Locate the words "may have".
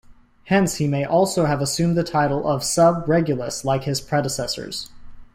0.87-1.11